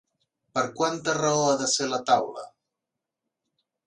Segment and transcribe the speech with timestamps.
[0.59, 2.47] Per quanta raó ha de ser la taula?